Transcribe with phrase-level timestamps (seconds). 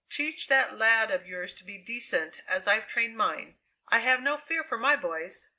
[0.09, 3.57] Teach that lad of yours to be decent, as I've trained mine.
[3.87, 5.47] I have no fear for my boys!